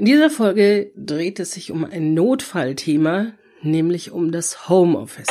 [0.00, 5.28] In dieser Folge dreht es sich um ein Notfallthema, nämlich um das Homeoffice.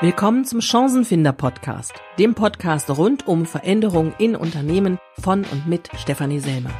[0.00, 6.40] Willkommen zum Chancenfinder Podcast, dem Podcast rund um Veränderungen in Unternehmen von und mit Stefanie
[6.40, 6.72] Selmer.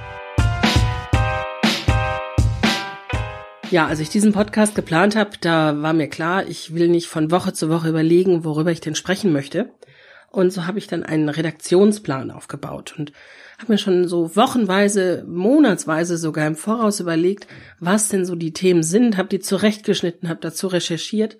[3.70, 7.30] Ja, als ich diesen Podcast geplant habe, da war mir klar, ich will nicht von
[7.30, 9.70] Woche zu Woche überlegen, worüber ich denn sprechen möchte.
[10.36, 13.10] Und so habe ich dann einen Redaktionsplan aufgebaut und
[13.58, 17.46] habe mir schon so wochenweise, monatsweise sogar im Voraus überlegt,
[17.80, 21.38] was denn so die Themen sind, habe die zurechtgeschnitten, habe dazu recherchiert.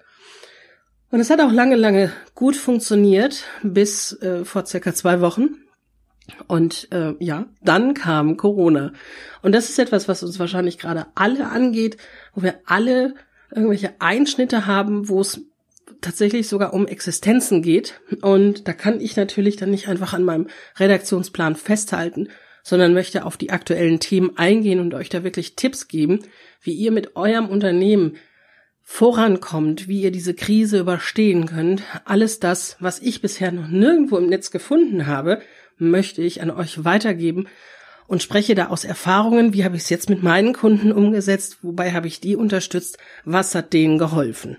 [1.11, 5.57] Und es hat auch lange, lange gut funktioniert, bis äh, vor circa zwei Wochen.
[6.47, 8.95] Und äh, ja, dann kam Corona.
[9.43, 11.99] Und das ist etwas, was uns wahrscheinlich gerade alle angeht,
[12.35, 13.13] wo wir alle
[13.51, 15.43] irgendwelche Einschnitte haben, wo es
[16.01, 18.01] tatsächlich sogar um Existenzen geht.
[18.23, 22.29] Und da kann ich natürlich dann nicht einfach an meinem Redaktionsplan festhalten,
[22.63, 26.21] sondern möchte auf die aktuellen Themen eingehen und euch da wirklich Tipps geben,
[26.61, 28.17] wie ihr mit eurem Unternehmen
[28.83, 31.83] vorankommt, wie ihr diese Krise überstehen könnt.
[32.05, 35.41] Alles das, was ich bisher noch nirgendwo im Netz gefunden habe,
[35.77, 37.49] möchte ich an euch weitergeben
[38.07, 41.93] und spreche da aus Erfahrungen, wie habe ich es jetzt mit meinen Kunden umgesetzt, wobei
[41.93, 44.59] habe ich die unterstützt, was hat denen geholfen.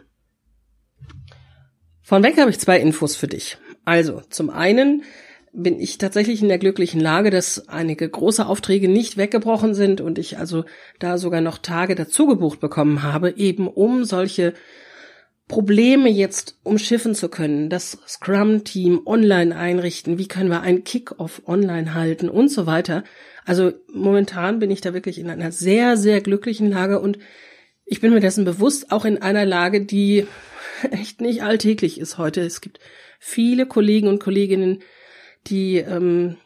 [2.08, 3.58] Von weg habe ich zwei Infos für dich.
[3.84, 5.04] Also, zum einen
[5.52, 10.18] bin ich tatsächlich in der glücklichen Lage, dass einige große Aufträge nicht weggebrochen sind und
[10.18, 10.64] ich also
[11.00, 14.54] da sogar noch Tage dazu gebucht bekommen habe, eben um solche
[15.50, 21.94] Probleme jetzt umschiffen zu können, das Scrum-Team online einrichten, wie können wir ein Kick-off online
[21.94, 23.04] halten und so weiter.
[23.44, 27.20] Also momentan bin ich da wirklich in einer sehr, sehr glücklichen Lage und
[27.84, 30.26] ich bin mir dessen bewusst, auch in einer Lage, die
[30.92, 32.42] echt nicht alltäglich ist heute.
[32.42, 32.80] Es gibt
[33.20, 34.84] viele Kollegen und Kolleginnen,
[35.48, 36.38] die ähm,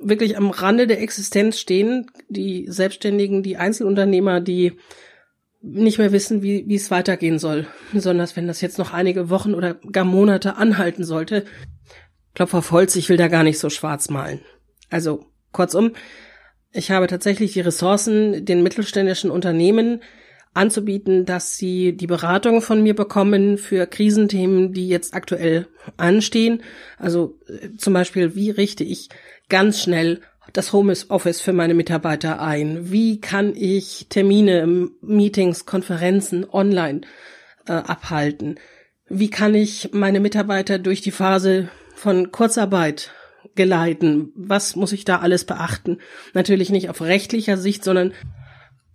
[0.00, 4.78] wirklich am Rande der Existenz stehen, die Selbstständigen, die Einzelunternehmer, die
[5.60, 7.66] nicht mehr wissen, wie, wie es weitergehen soll.
[7.92, 11.44] Besonders wenn das jetzt noch einige Wochen oder gar Monate anhalten sollte.
[12.34, 14.40] Klopf auf ich will da gar nicht so schwarz malen.
[14.90, 15.92] Also, kurzum,
[16.72, 20.02] ich habe tatsächlich die Ressourcen den mittelständischen Unternehmen
[20.54, 25.66] anzubieten, dass sie die Beratung von mir bekommen für Krisenthemen, die jetzt aktuell
[25.96, 26.62] anstehen.
[26.98, 29.08] Also äh, zum Beispiel, wie richte ich
[29.48, 30.20] ganz schnell
[30.52, 32.90] das Homeoffice für meine Mitarbeiter ein?
[32.90, 37.02] Wie kann ich Termine, Meetings, Konferenzen online
[37.66, 38.58] äh, abhalten?
[39.08, 43.12] Wie kann ich meine Mitarbeiter durch die Phase von Kurzarbeit
[43.54, 44.32] geleiten?
[44.34, 45.98] Was muss ich da alles beachten?
[46.34, 48.12] Natürlich nicht auf rechtlicher Sicht, sondern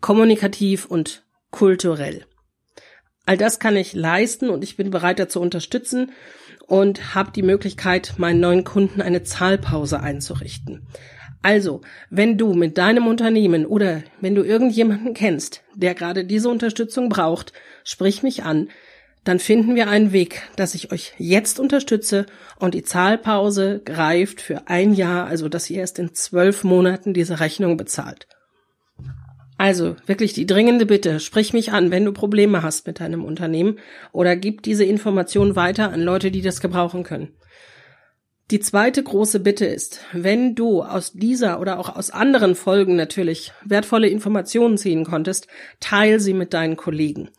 [0.02, 2.26] kommunikativ und kulturell.
[3.26, 6.12] All das kann ich leisten und ich bin bereit dazu unterstützen
[6.68, 10.86] und habe die Möglichkeit, meinen neuen Kunden eine Zahlpause einzurichten.
[11.42, 17.10] Also, wenn du mit deinem Unternehmen oder wenn du irgendjemanden kennst, der gerade diese Unterstützung
[17.10, 17.54] braucht,
[17.84, 18.70] sprich mich an,
[19.24, 22.26] dann finden wir einen Weg, dass ich euch jetzt unterstütze
[22.60, 27.40] und die Zahlpause greift für ein Jahr, also dass ihr erst in zwölf Monaten diese
[27.40, 28.28] Rechnung bezahlt.
[29.64, 33.80] Also wirklich die dringende Bitte, sprich mich an, wenn du Probleme hast mit deinem Unternehmen
[34.12, 37.30] oder gib diese Information weiter an Leute, die das gebrauchen können.
[38.52, 43.54] Die zweite große Bitte ist, wenn du aus dieser oder auch aus anderen Folgen natürlich
[43.64, 45.48] wertvolle Informationen ziehen konntest,
[45.80, 47.30] teil sie mit deinen Kollegen.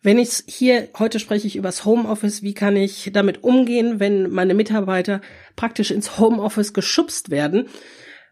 [0.00, 4.54] Wenn ich hier, heute spreche ich übers Homeoffice, wie kann ich damit umgehen, wenn meine
[4.54, 5.20] Mitarbeiter
[5.54, 7.68] praktisch ins Homeoffice geschubst werden?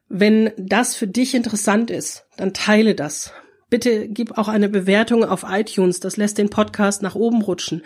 [0.09, 3.33] Wenn das für dich interessant ist, dann teile das.
[3.69, 7.83] Bitte gib auch eine Bewertung auf iTunes, das lässt den Podcast nach oben rutschen.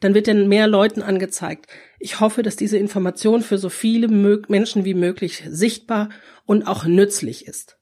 [0.00, 1.66] Dann wird er mehr Leuten angezeigt.
[1.98, 6.10] Ich hoffe, dass diese Information für so viele Menschen wie möglich sichtbar
[6.44, 7.78] und auch nützlich ist.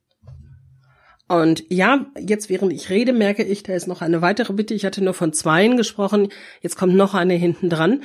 [1.27, 4.73] Und ja, jetzt während ich rede, merke ich, da ist noch eine weitere Bitte.
[4.73, 6.29] Ich hatte nur von zweien gesprochen.
[6.61, 8.03] Jetzt kommt noch eine hinten dran.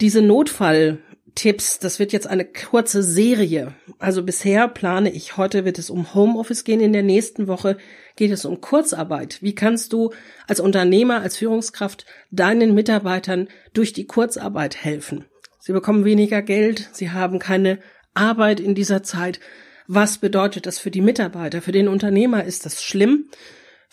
[0.00, 0.98] Diese Notfall
[1.36, 1.78] Tipps.
[1.78, 3.74] Das wird jetzt eine kurze Serie.
[4.00, 7.76] Also bisher plane ich, heute wird es um Homeoffice gehen, in der nächsten Woche
[8.16, 9.38] geht es um Kurzarbeit.
[9.42, 10.12] Wie kannst du
[10.48, 15.26] als Unternehmer, als Führungskraft deinen Mitarbeitern durch die Kurzarbeit helfen?
[15.60, 17.78] Sie bekommen weniger Geld, sie haben keine
[18.14, 19.38] Arbeit in dieser Zeit.
[19.86, 21.62] Was bedeutet das für die Mitarbeiter?
[21.62, 23.26] Für den Unternehmer ist das schlimm.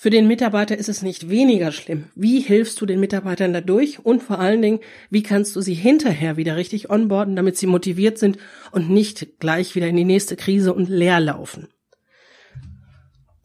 [0.04, 2.10] Für den Mitarbeiter ist es nicht weniger schlimm.
[2.14, 4.04] Wie hilfst du den Mitarbeitern dadurch?
[4.04, 8.18] Und vor allen Dingen, wie kannst du sie hinterher wieder richtig onboarden, damit sie motiviert
[8.18, 8.38] sind
[8.74, 11.70] und nicht gleich wieder in die nächste Krise und leer laufen?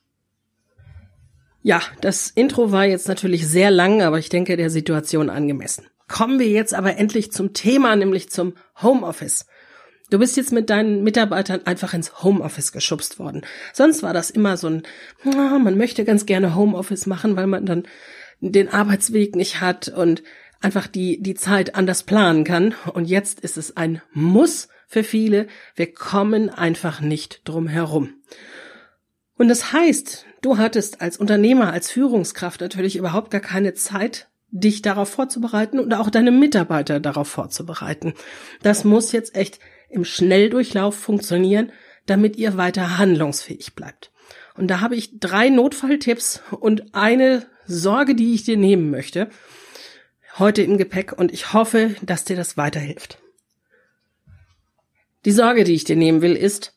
[1.62, 5.86] Ja, das Intro war jetzt natürlich sehr lang, aber ich denke der Situation angemessen.
[6.08, 9.46] Kommen wir jetzt aber endlich zum Thema, nämlich zum Homeoffice.
[10.10, 13.42] Du bist jetzt mit deinen Mitarbeitern einfach ins Homeoffice geschubst worden.
[13.74, 14.82] Sonst war das immer so ein,
[15.24, 17.82] man möchte ganz gerne Homeoffice machen, weil man dann
[18.40, 20.22] den Arbeitsweg nicht hat und
[20.60, 22.74] einfach die, die Zeit anders planen kann.
[22.94, 25.46] Und jetzt ist es ein Muss für viele.
[25.74, 28.14] Wir kommen einfach nicht drum herum.
[29.36, 34.82] Und das heißt, du hattest als Unternehmer, als Führungskraft natürlich überhaupt gar keine Zeit, dich
[34.82, 38.14] darauf vorzubereiten und auch deine Mitarbeiter darauf vorzubereiten.
[38.62, 39.58] Das muss jetzt echt
[39.90, 41.72] im Schnelldurchlauf funktionieren,
[42.06, 44.10] damit ihr weiter handlungsfähig bleibt.
[44.56, 49.28] Und da habe ich drei Notfalltipps und eine Sorge, die ich dir nehmen möchte,
[50.38, 53.18] heute im Gepäck und ich hoffe, dass dir das weiterhilft.
[55.24, 56.74] Die Sorge, die ich dir nehmen will, ist,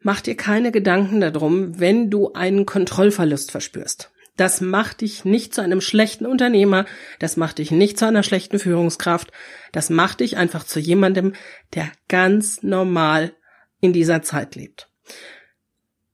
[0.00, 4.10] mach dir keine Gedanken darum, wenn du einen Kontrollverlust verspürst.
[4.36, 6.86] Das macht dich nicht zu einem schlechten Unternehmer,
[7.20, 9.30] das macht dich nicht zu einer schlechten Führungskraft,
[9.70, 11.34] das macht dich einfach zu jemandem,
[11.74, 13.32] der ganz normal
[13.80, 14.88] in dieser Zeit lebt.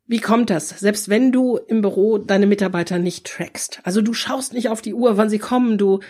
[0.06, 0.70] Wie kommt das?
[0.70, 3.80] Selbst wenn du im Büro deine Mitarbeiter nicht trackst.
[3.84, 6.00] Also du schaust nicht auf die Uhr, wann sie kommen, du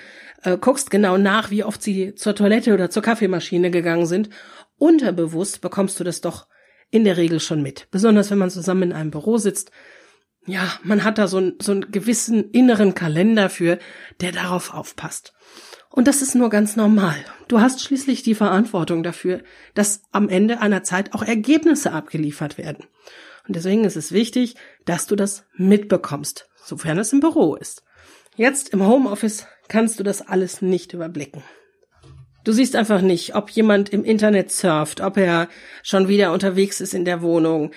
[0.42, 4.30] äh, guckst genau nach, wie oft sie zur Toilette oder zur Kaffeemaschine gegangen sind.
[4.78, 6.46] Unterbewusst bekommst du das doch
[6.90, 7.88] in der Regel schon mit.
[7.90, 9.70] Besonders wenn man zusammen in einem Büro sitzt,
[10.46, 13.78] ja, man hat da so, ein, so einen gewissen inneren Kalender für,
[14.20, 15.34] der darauf aufpasst.
[15.90, 17.16] Und das ist nur ganz normal.
[17.48, 19.42] Du hast schließlich die Verantwortung dafür,
[19.74, 22.86] dass am Ende einer Zeit auch Ergebnisse abgeliefert werden.
[23.46, 24.54] Und deswegen ist es wichtig,
[24.84, 27.82] dass du das mitbekommst, sofern es im Büro ist.
[28.36, 31.42] Jetzt im Homeoffice kannst du das alles nicht überblicken.
[32.44, 35.48] Du siehst einfach nicht, ob jemand im Internet surft, ob er
[35.82, 37.72] schon wieder unterwegs ist in der Wohnung,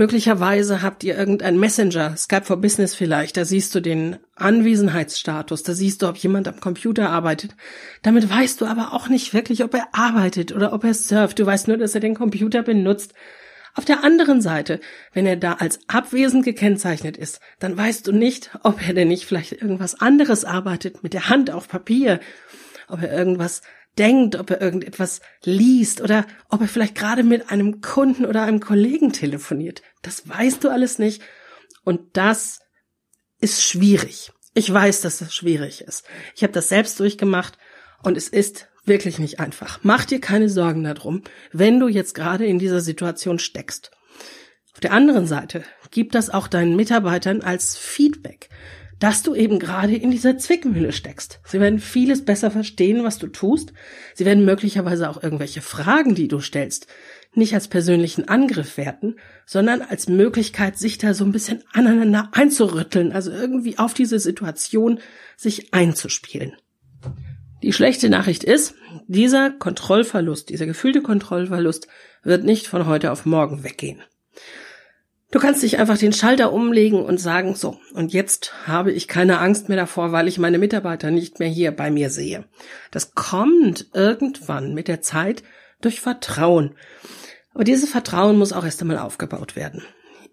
[0.00, 5.74] Möglicherweise habt ihr irgendein Messenger, Skype for Business vielleicht, da siehst du den Anwesenheitsstatus, da
[5.74, 7.54] siehst du, ob jemand am Computer arbeitet.
[8.00, 11.38] Damit weißt du aber auch nicht wirklich, ob er arbeitet oder ob er surft.
[11.38, 13.12] Du weißt nur, dass er den Computer benutzt.
[13.74, 14.80] Auf der anderen Seite,
[15.12, 19.26] wenn er da als abwesend gekennzeichnet ist, dann weißt du nicht, ob er denn nicht
[19.26, 22.20] vielleicht irgendwas anderes arbeitet, mit der Hand auf Papier,
[22.88, 23.60] ob er irgendwas
[24.00, 28.60] denkt, ob er irgendetwas liest oder ob er vielleicht gerade mit einem Kunden oder einem
[28.60, 29.82] Kollegen telefoniert.
[30.00, 31.22] Das weißt du alles nicht.
[31.84, 32.60] Und das
[33.40, 34.32] ist schwierig.
[34.54, 36.04] Ich weiß, dass das schwierig ist.
[36.34, 37.58] Ich habe das selbst durchgemacht
[38.02, 39.80] und es ist wirklich nicht einfach.
[39.82, 43.90] Mach dir keine Sorgen darum, wenn du jetzt gerade in dieser Situation steckst.
[44.72, 48.48] Auf der anderen Seite, gib das auch deinen Mitarbeitern als Feedback
[49.00, 51.40] dass du eben gerade in dieser Zwickmühle steckst.
[51.44, 53.72] Sie werden vieles besser verstehen, was du tust.
[54.14, 56.86] Sie werden möglicherweise auch irgendwelche Fragen, die du stellst,
[57.34, 59.16] nicht als persönlichen Angriff werten,
[59.46, 65.00] sondern als Möglichkeit, sich da so ein bisschen aneinander einzurütteln, also irgendwie auf diese Situation
[65.36, 66.52] sich einzuspielen.
[67.62, 68.74] Die schlechte Nachricht ist,
[69.06, 71.88] dieser Kontrollverlust, dieser gefühlte Kontrollverlust
[72.22, 74.02] wird nicht von heute auf morgen weggehen.
[75.32, 79.38] Du kannst dich einfach den Schalter umlegen und sagen, so, und jetzt habe ich keine
[79.38, 82.44] Angst mehr davor, weil ich meine Mitarbeiter nicht mehr hier bei mir sehe.
[82.90, 85.44] Das kommt irgendwann mit der Zeit
[85.80, 86.74] durch Vertrauen.
[87.54, 89.84] Aber dieses Vertrauen muss auch erst einmal aufgebaut werden.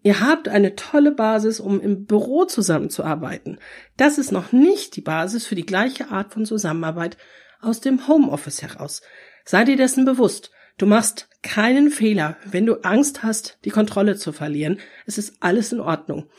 [0.01, 3.59] Ihr habt eine tolle Basis, um im Büro zusammenzuarbeiten.
[3.97, 7.17] Das ist noch nicht die Basis für die gleiche Art von Zusammenarbeit
[7.61, 9.01] aus dem Homeoffice heraus.
[9.45, 10.51] Sei dir dessen bewusst.
[10.77, 14.79] Du machst keinen Fehler, wenn du Angst hast, die Kontrolle zu verlieren.
[15.05, 16.29] Es ist alles in Ordnung.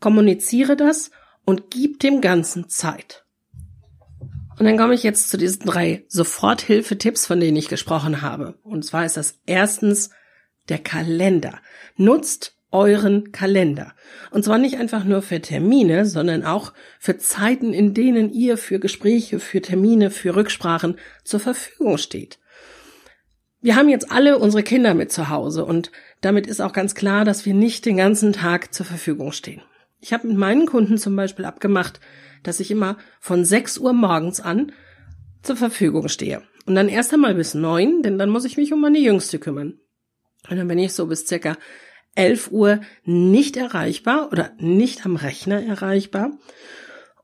[0.00, 1.10] Kommuniziere das
[1.44, 3.24] und gib dem Ganzen Zeit.
[4.58, 8.58] Und dann komme ich jetzt zu diesen drei Soforthilfetipps, von denen ich gesprochen habe.
[8.62, 10.10] Und zwar ist das erstens
[10.68, 11.60] der Kalender.
[11.96, 13.94] Nutzt euren Kalender.
[14.30, 18.78] Und zwar nicht einfach nur für Termine, sondern auch für Zeiten, in denen ihr für
[18.78, 22.38] Gespräche, für Termine, für Rücksprachen zur Verfügung steht.
[23.60, 27.24] Wir haben jetzt alle unsere Kinder mit zu Hause und damit ist auch ganz klar,
[27.24, 29.62] dass wir nicht den ganzen Tag zur Verfügung stehen.
[30.00, 32.00] Ich habe mit meinen Kunden zum Beispiel abgemacht,
[32.42, 34.72] dass ich immer von 6 Uhr morgens an
[35.42, 36.42] zur Verfügung stehe.
[36.66, 39.78] Und dann erst einmal bis neun, denn dann muss ich mich um meine Jüngste kümmern.
[40.48, 41.56] Und dann bin ich so bis circa
[42.14, 46.32] 11 Uhr nicht erreichbar oder nicht am Rechner erreichbar.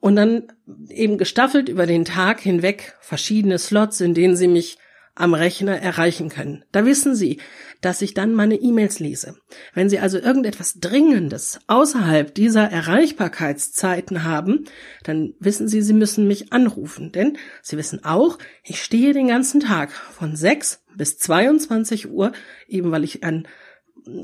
[0.01, 0.49] Und dann
[0.89, 4.79] eben gestaffelt über den Tag hinweg verschiedene Slots, in denen Sie mich
[5.15, 6.65] am Rechner erreichen können.
[6.73, 7.39] Da wissen Sie,
[7.83, 9.37] dass ich dann meine E-Mails lese.
[9.75, 14.65] Wenn Sie also irgendetwas Dringendes außerhalb dieser Erreichbarkeitszeiten haben,
[15.05, 17.13] dann wissen Sie, Sie müssen mich anrufen.
[17.13, 22.33] Denn Sie wissen auch, ich stehe den ganzen Tag von 6 bis 22 Uhr,
[22.67, 23.47] eben weil ich ein,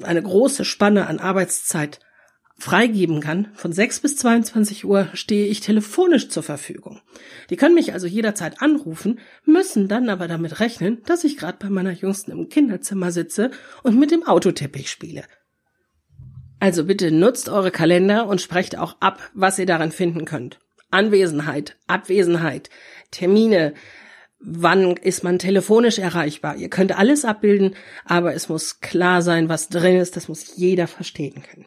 [0.03, 2.01] eine große Spanne an Arbeitszeit
[2.59, 7.01] freigeben kann, von 6 bis 22 Uhr stehe ich telefonisch zur Verfügung.
[7.51, 11.71] Die können mich also jederzeit anrufen, müssen dann aber damit rechnen, dass ich gerade bei
[11.71, 13.53] meiner Jüngsten im Kinderzimmer sitze
[13.85, 15.25] und mit dem Autoteppich spiele.
[16.59, 20.59] Also bitte nutzt eure Kalender und sprecht auch ab, was ihr daran finden könnt.
[20.91, 22.71] Anwesenheit, Abwesenheit,
[23.13, 23.75] Termine,
[24.41, 26.57] wann ist man telefonisch erreichbar.
[26.57, 30.89] Ihr könnt alles abbilden, aber es muss klar sein, was drin ist, das muss jeder
[30.89, 31.67] verstehen können.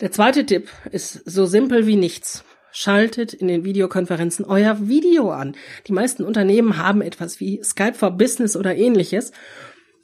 [0.00, 2.44] Der zweite Tipp ist so simpel wie nichts.
[2.70, 5.56] Schaltet in den Videokonferenzen euer Video an.
[5.86, 9.32] Die meisten Unternehmen haben etwas wie Skype for Business oder ähnliches.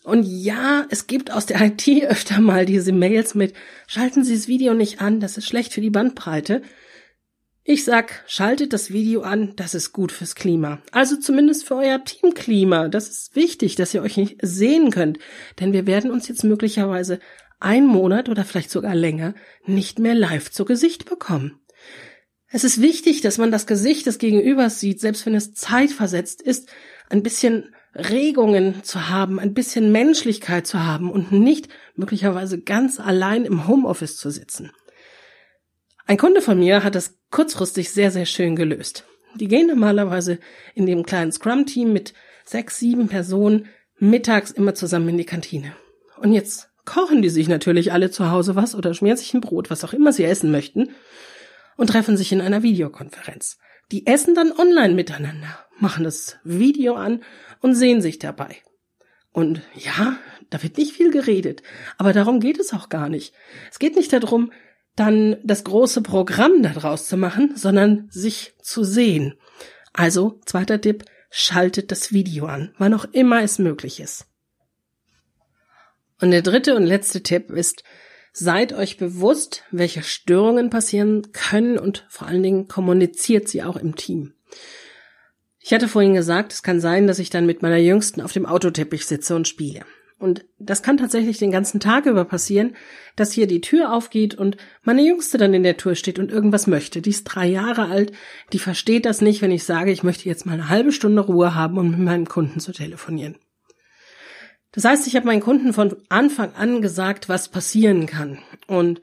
[0.02, 3.52] Und ja, es gibt aus der IT öfter mal diese Mails mit,
[3.86, 6.62] schalten Sie das Video nicht an, das ist schlecht für die Bandbreite.
[7.64, 10.82] Ich sag, schaltet das Video an, das ist gut fürs Klima.
[10.90, 12.88] Also zumindest für euer Teamklima.
[12.88, 15.20] Das ist wichtig, dass ihr euch nicht sehen könnt.
[15.60, 17.20] Denn wir werden uns jetzt möglicherweise
[17.62, 21.60] ein Monat oder vielleicht sogar länger nicht mehr live zu Gesicht bekommen.
[22.48, 26.68] Es ist wichtig, dass man das Gesicht des Gegenübers sieht, selbst wenn es zeitversetzt ist,
[27.08, 33.44] ein bisschen Regungen zu haben, ein bisschen Menschlichkeit zu haben und nicht möglicherweise ganz allein
[33.44, 34.70] im Homeoffice zu sitzen.
[36.06, 39.06] Ein Kunde von mir hat das kurzfristig sehr, sehr schön gelöst.
[39.36, 40.38] Die gehen normalerweise
[40.74, 42.12] in dem kleinen Scrum-Team mit
[42.44, 43.66] sechs, sieben Personen
[43.98, 45.74] mittags immer zusammen in die Kantine.
[46.18, 49.70] Und jetzt kochen die sich natürlich alle zu Hause was oder schmieren sich ein Brot,
[49.70, 50.90] was auch immer sie essen möchten,
[51.76, 53.58] und treffen sich in einer Videokonferenz.
[53.90, 57.22] Die essen dann online miteinander, machen das Video an
[57.60, 58.56] und sehen sich dabei.
[59.32, 60.16] Und ja,
[60.50, 61.62] da wird nicht viel geredet,
[61.96, 63.32] aber darum geht es auch gar nicht.
[63.70, 64.52] Es geht nicht darum,
[64.94, 69.38] dann das große Programm daraus zu machen, sondern sich zu sehen.
[69.94, 74.26] Also, zweiter Tipp, schaltet das Video an, wann auch immer es möglich ist.
[76.22, 77.82] Und der dritte und letzte Tipp ist,
[78.32, 83.96] seid euch bewusst, welche Störungen passieren können und vor allen Dingen kommuniziert sie auch im
[83.96, 84.32] Team.
[85.58, 88.46] Ich hatte vorhin gesagt, es kann sein, dass ich dann mit meiner Jüngsten auf dem
[88.46, 89.80] Autoteppich sitze und spiele.
[90.16, 92.76] Und das kann tatsächlich den ganzen Tag über passieren,
[93.16, 96.68] dass hier die Tür aufgeht und meine Jüngste dann in der Tür steht und irgendwas
[96.68, 97.02] möchte.
[97.02, 98.12] Die ist drei Jahre alt,
[98.52, 101.56] die versteht das nicht, wenn ich sage, ich möchte jetzt mal eine halbe Stunde Ruhe
[101.56, 103.34] haben, um mit meinem Kunden zu telefonieren.
[104.72, 108.38] Das heißt, ich habe meinen Kunden von Anfang an gesagt, was passieren kann.
[108.66, 109.00] Und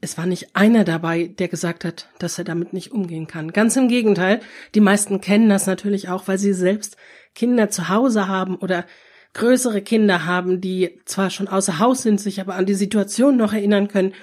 [0.00, 3.52] es war nicht einer dabei, der gesagt hat, dass er damit nicht umgehen kann.
[3.52, 4.40] Ganz im Gegenteil,
[4.74, 6.96] die meisten kennen das natürlich auch, weil sie selbst
[7.34, 8.86] Kinder zu Hause haben oder
[9.34, 13.52] größere Kinder haben, die zwar schon außer Haus sind, sich aber an die Situation noch
[13.52, 14.14] erinnern können.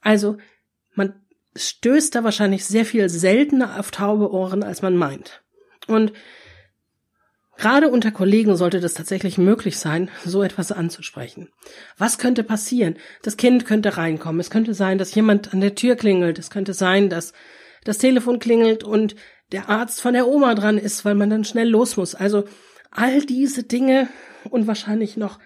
[0.00, 0.38] Also
[0.94, 1.14] man
[1.54, 5.42] stößt da wahrscheinlich sehr viel seltener auf taube Ohren, als man meint.
[5.86, 6.12] Und
[7.58, 11.48] Gerade unter Kollegen sollte das tatsächlich möglich sein, so etwas anzusprechen.
[11.96, 12.96] Was könnte passieren?
[13.22, 14.40] Das Kind könnte reinkommen.
[14.40, 16.38] Es könnte sein, dass jemand an der Tür klingelt.
[16.38, 17.32] Es könnte sein, dass
[17.84, 19.16] das Telefon klingelt und
[19.52, 22.14] der Arzt von der Oma dran ist, weil man dann schnell los muss.
[22.14, 22.44] Also
[22.90, 24.08] all diese Dinge
[24.50, 25.38] und wahrscheinlich noch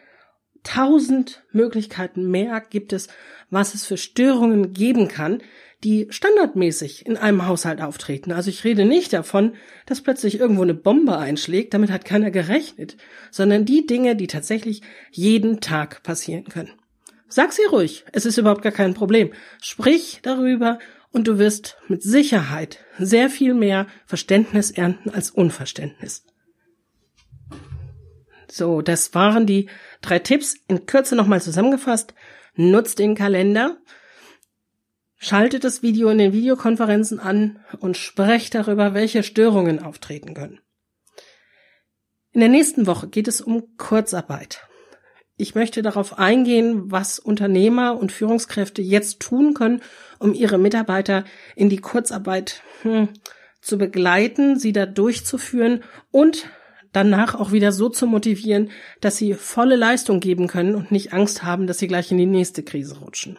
[0.62, 3.08] tausend Möglichkeiten mehr gibt es,
[3.50, 5.42] was es für Störungen geben kann,
[5.84, 8.32] die standardmäßig in einem Haushalt auftreten.
[8.32, 9.54] Also ich rede nicht davon,
[9.86, 12.96] dass plötzlich irgendwo eine Bombe einschlägt, damit hat keiner gerechnet,
[13.30, 16.72] sondern die Dinge, die tatsächlich jeden Tag passieren können.
[17.28, 19.32] Sag sie ruhig, es ist überhaupt gar kein Problem.
[19.62, 20.78] Sprich darüber
[21.12, 26.24] und du wirst mit Sicherheit sehr viel mehr Verständnis ernten als Unverständnis.
[28.50, 29.68] So, das waren die
[30.02, 32.14] drei Tipps in Kürze nochmal zusammengefasst.
[32.56, 33.78] Nutzt den Kalender,
[35.22, 40.60] Schaltet das Video in den Videokonferenzen an und sprecht darüber, welche Störungen auftreten können.
[42.32, 44.66] In der nächsten Woche geht es um Kurzarbeit.
[45.36, 49.82] Ich möchte darauf eingehen, was Unternehmer und Führungskräfte jetzt tun können,
[50.18, 51.24] um ihre Mitarbeiter
[51.54, 53.10] in die Kurzarbeit hm,
[53.60, 56.46] zu begleiten, sie da durchzuführen und
[56.92, 58.70] danach auch wieder so zu motivieren,
[59.02, 62.24] dass sie volle Leistung geben können und nicht Angst haben, dass sie gleich in die
[62.24, 63.38] nächste Krise rutschen.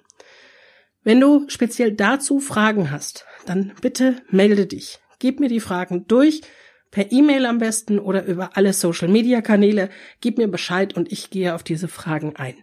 [1.03, 5.00] Wenn du speziell dazu Fragen hast, dann bitte melde dich.
[5.20, 6.41] Gib mir die Fragen durch,
[6.91, 9.89] per E-Mail am besten oder über alle Social-Media-Kanäle.
[10.20, 12.55] Gib mir Bescheid und ich gehe auf diese Fragen ein.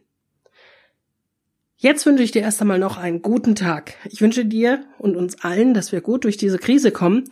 [1.76, 3.94] Jetzt wünsche ich dir erst einmal noch einen guten Tag.
[4.10, 7.24] Ich wünsche dir und uns allen, dass wir gut durch diese Krise kommen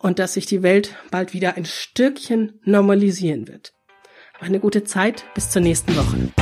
[0.00, 3.74] und dass sich die Welt bald wieder ein Stückchen normalisieren wird.
[4.34, 5.24] Hab eine gute Zeit.
[5.34, 6.41] Bis zur nächsten Woche.